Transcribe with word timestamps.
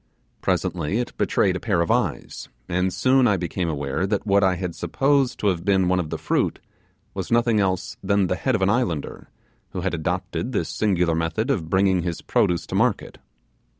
Presently 0.41 0.97
it 0.97 1.15
betrayed 1.15 1.55
a 1.55 1.59
pair 1.59 1.79
of 1.79 1.91
eyes, 1.91 2.49
and 2.67 2.91
soon 2.91 3.27
I 3.27 3.37
became 3.37 3.69
aware 3.69 4.07
that 4.07 4.25
what 4.25 4.43
I 4.43 4.55
had 4.55 4.73
supposed 4.73 5.37
to 5.37 5.49
have 5.49 5.63
been 5.63 5.87
one 5.87 5.99
of 5.99 6.09
the 6.09 6.17
fruit 6.17 6.57
was 7.13 7.29
nothing 7.31 7.59
else 7.59 7.97
than 8.01 8.25
the 8.25 8.35
head 8.35 8.55
of 8.55 8.63
an 8.63 8.69
islander, 8.71 9.29
who 9.73 9.81
had 9.81 9.93
adopted 9.93 10.53
this 10.53 10.69
singular 10.69 11.13
method 11.13 11.51
of 11.51 11.69
bringing 11.69 12.01
his 12.01 12.23
produce 12.23 12.65
to 12.65 12.73
market. 12.73 13.19